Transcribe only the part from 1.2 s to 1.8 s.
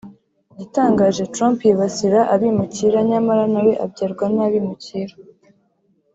Trump